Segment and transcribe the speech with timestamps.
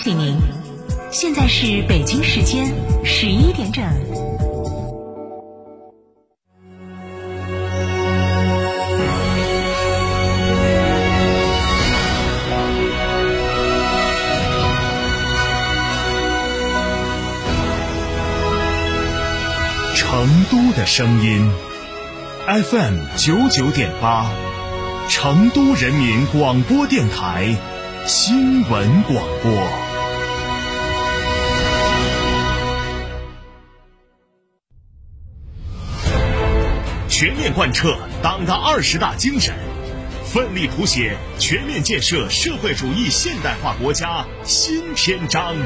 [0.00, 0.38] 请您，
[1.10, 2.72] 现在是北京时间
[3.04, 3.84] 十一点整。
[19.94, 21.50] 成都的声音
[22.46, 24.30] ，FM 九九点八，
[25.08, 27.56] 成都人民广播电台
[28.06, 29.87] 新闻广播。
[37.18, 39.52] 全面贯彻党的二十大精神，
[40.24, 45.56] 奋力谱写全面建设社会主义现代化国家新篇章。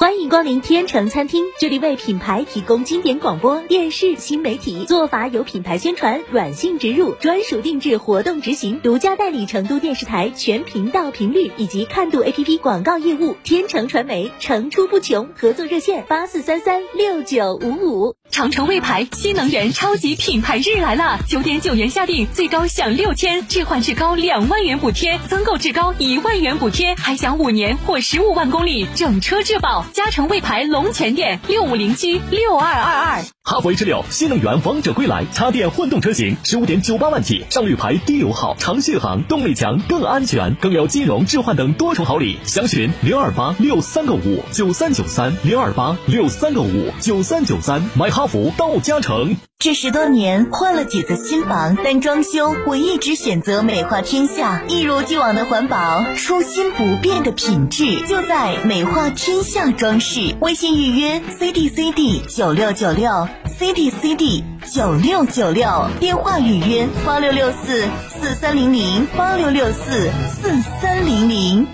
[0.00, 13.36] 欢迎光临天成餐厅，这里为品牌提供经典广播电视新媒体做法有品牌宣传、软性植入、专属定制活动执行，独家代理成都电视台全频道频率以及看度 APP 广告业务。
[13.44, 18.16] 天成传媒层出不穷，合作热线八四三三六九五五。
[18.30, 21.18] 长城魏牌新能源超级品牌日来了！
[21.28, 29.84] 九点九元下定，最高享六千，置换至高两万元补贴，增购至高一万元补贴，还享五年或十五万公里整车质保。
[29.92, 33.24] 嘉诚魏牌龙泉店六五零七六二二二。
[33.50, 42.38] 哈弗 H 六新能源王者归来，插电混动车型十五点九八万起，上绿牌低油耗，长续航，动力强，更安全，更有金融置换等多重好礼。
[42.44, 49.34] 详询零二八六三个五九三九三零二八六三个五九三九三，买哈弗到家诚。
[49.58, 60.34] 这十多年换了几次新房，但装修我一直选择美化天下，一如既往的环保，初心不变的品质，就在美化天下装饰。
[60.40, 71.66] 微信预约 C D C D 九六九六 C D C D 九六九六，电话预约八六六四四三零零八六六四四三零零。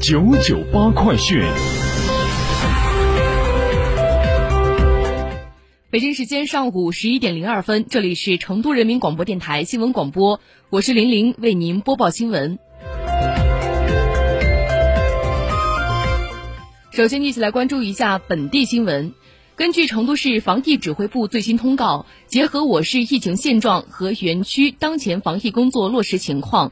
[0.00, 1.42] 九九八快讯。
[5.90, 10.40] 北京时间上午十一点零二分，这里是成都人民广播电台新闻广播，
[10.70, 12.58] 我是玲玲，为您播报新闻。
[16.94, 19.14] 首先，一起来关注一下本地新闻。
[19.56, 26.70] 根据成都市防疫指挥部最新通告，结合我市疫情现状和园区当前防疫工作落实情况。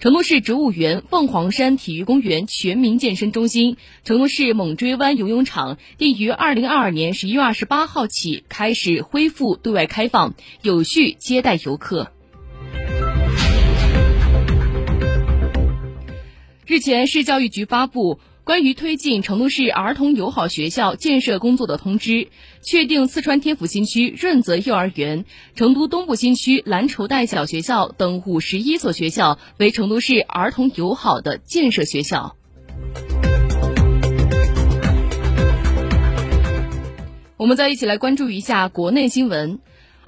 [0.00, 12.10] 成都市植物园凤凰山体育公园全民健身中心、成都市猛追湾游泳场定于二零二二年十一月二十八号起开始恢复对外开放，有序接待游客。
[16.66, 18.18] 日前，市教育局发布。
[18.50, 22.30] 关于推进成都市儿童友好学校建设工作的通知，
[22.62, 25.24] 确定四川天府新区润泽幼儿园、
[25.54, 32.34] 成都东部新区蓝绸带小学校等五十一所学校为成都市儿童友好的建设学校。
[37.36, 39.60] 我们再一起来关注一下国内新闻。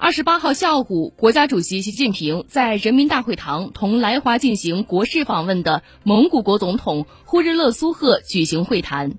[0.03, 9.13] 二十八号下午，国家主席习近平在人民大会堂同来华进行国事访问的蒙古国总统呼日勒苏赫举行会谈。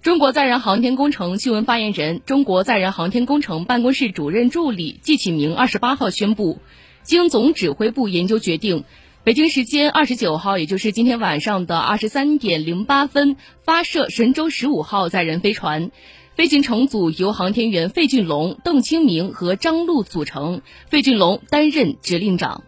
[0.00, 6.58] 中国载人航天工程新闻发言人、中国载人航天工程办公室主任助理季启明二十八号宣布，
[7.04, 8.82] 经总指挥部研究决定。
[9.24, 15.92] 北京时间二十九号，也就是今天晚上的二十三点零八分，发射神舟十五号载人飞船，
[16.34, 22.64] 飞行乘组由航天员费俊龙、邓清明和张璐组成，费俊龙担任指令长。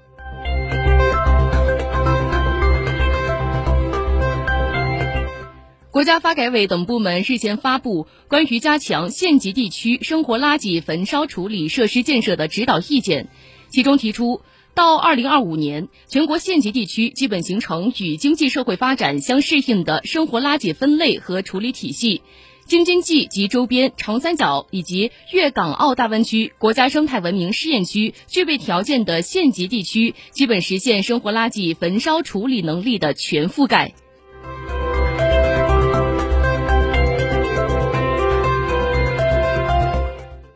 [5.90, 13.26] 国家发改委等部门日前发布关于加强县级地区生活垃圾焚烧处理设施建设的指导意见，
[13.70, 14.40] 其中提出。
[14.74, 22.22] 到二零二五年，全国县级地区基本形成与经济社会发展相适应的生活垃圾分类和处理体系。
[22.66, 33.94] 京津冀及周边长三角以及粤港澳大湾区国家生态文明试验区具备条件的县级地区，基本实现生活垃圾焚烧处理能力的全覆盖。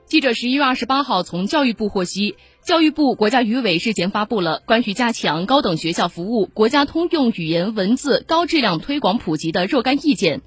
[0.09, 2.37] 记者十一月二十八号从教育部获悉。
[2.65, 10.41] 教育部、国家语委日前发布了关于加强高等学校服务国家通用语言文字高质量推广普及的若干意见，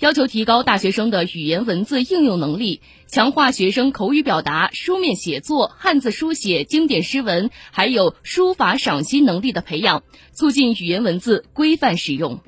[0.00, 10.02] 要求提高大学生的语言文字应用能力，强化学生口语表达、书面写作、汉字书写、经典诗文，还有书法赏析能力的培养，
[10.32, 12.40] 促进语言文字规范使用。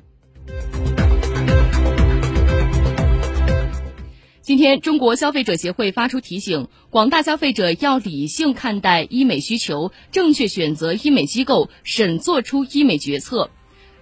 [4.47, 13.49] 今天，中国消费者协会发出提醒，广大消费者要理性看待医美需求，正确选择医美机构，审做出医美决策。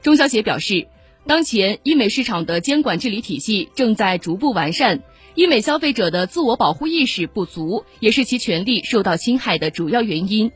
[0.03, 0.88] 中消协表示，
[1.25, 5.01] 当前医美市场的监管治理体系正在逐步完善，
[5.33, 10.51] 医美消费者的自我保护意识不足，也是其权利受到侵害的主要原因。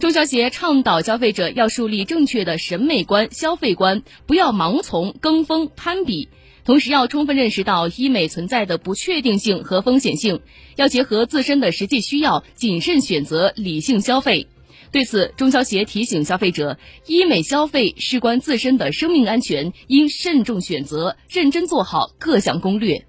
[0.00, 6.28] 中消协倡导消费者要树立正确的审美观、消费观，不要盲从、跟风、攀比。
[6.68, 10.42] 同时要充分认识到医美存在的不确定性和风险性，
[10.76, 14.48] 要结合自身的实际需要，谨慎选择，理性消费。
[14.92, 16.76] 对此，中消协提醒消费者，
[17.06, 23.06] 医美消费事关自身的生命安全，应慎重选择，认真做好各项攻略。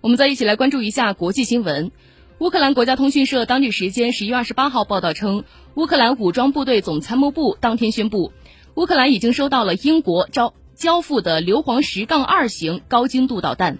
[0.00, 1.92] 我们再一起来关注一下国际新闻。
[2.38, 5.44] 乌克兰国家通讯社当地时间十一月二十八号报道称，
[5.76, 8.32] 乌克兰武装部队总参谋部当天宣布。
[8.76, 13.78] 乌克兰已经收到了英国交交付的硫磺十杠二型高精度导弹。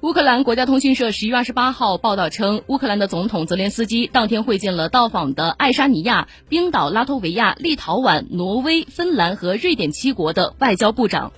[0.00, 11.32] 乌克兰国家通讯社十一月二十八号报道称，乌克兰的总统泽连斯基当天会见了到访的爱沙尼亚、冰岛、拉脱维亚、立陶宛、挪威、芬兰和瑞典七国的外交部长。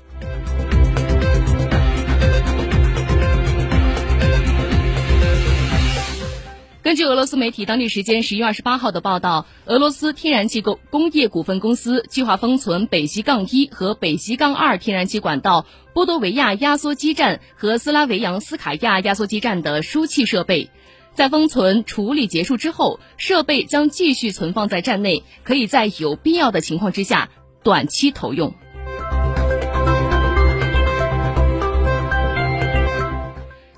[6.88, 20.70] 根据俄罗斯媒体当地时间十一月二十八号的报道，俄罗斯天然气工工业股份公司计划封存北溪杠一和北溪杠二天然气管道波多维亚压缩机站和斯拉维扬斯卡亚压缩机站的输气设备。
[21.12, 27.28] 在封存处理结束之后，设备将继续存放在站内，可以在有必要的情况之下
[27.62, 28.54] 短期投用。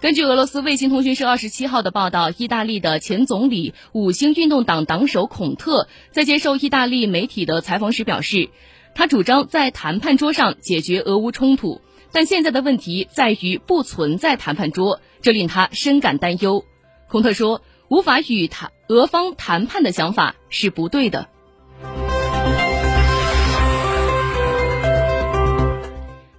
[0.00, 8.48] 根据俄罗斯卫星通讯社二十七号的报道，意大利的前总理五星运动党党首孔特在接受意大利媒体的采访时表示，
[8.94, 11.82] 他主张在谈判桌上解决俄乌冲突，
[12.12, 16.64] 但现在的问题在于不存在谈判桌，这令他深感担忧。
[17.06, 21.28] 孔特说，无法与谈俄方谈判的想法是不对的。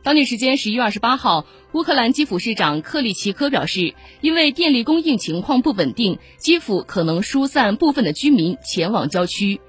[0.03, 9.61] 当地时间十一月二十八号，乌克兰基辅市长克里奇科表示，因为电力供应情况不稳定，基辅可能疏散部分的居民前往郊区。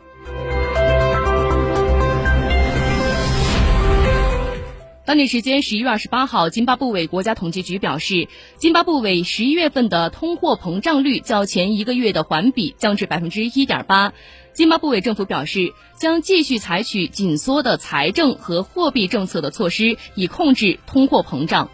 [5.05, 8.27] 当地时间十一月二十八号，津巴布韦国家统计局表示，
[8.57, 14.13] 津巴布韦十一月份的通货膨胀率较前一个月的环比降至百分之一点八。
[14.55, 21.71] 津巴布韦政府表示，将继续采取紧缩的财政和货币政策的措施，以控制通货膨胀。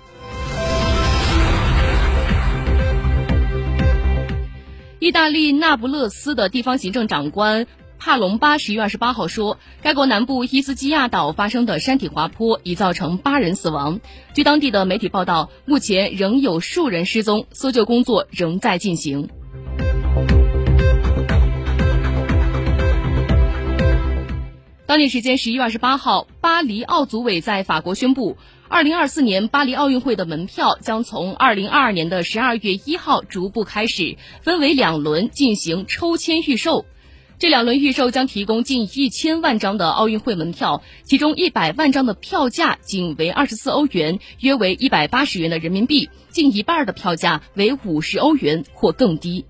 [5.09, 7.67] 意大利那不勒斯的地方行政长官。
[7.99, 14.01] 帕隆巴十月二十八号说，该国南部伊斯基亚岛发生的山体滑坡已造成八人死亡。
[14.35, 19.31] 据当地的媒体报道，目前仍有数人失踪，搜救工作仍在进行。
[24.85, 28.37] 当地时间十一月二十八号，巴黎奥组委在法国宣布，
[28.71, 36.85] 二零二四年巴黎奥运会的门票将从二零二二年的十二月一号逐步开始，分为两轮进行抽签预售。
[37.39, 49.47] 这两轮预售将提供近一千万张的奥运会门票，其中一百万张的票价仅为二十四欧元，约为一百八十元的人民币；近一半的票价为五十欧元或更低。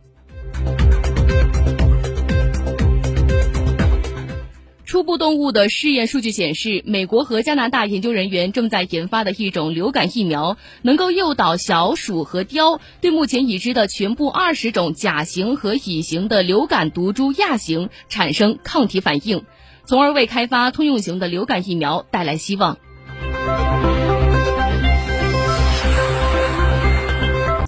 [4.88, 19.44] 初步动物的试验数据显示，美国和加拿大研究人员正在研发的一种流感疫苗，能够诱导小鼠和貂对目前已知的全部二十种甲型和乙型的流感毒株亚型产生抗体反应，
[19.84, 22.78] 从而为开发通用型的流感疫苗带来希望。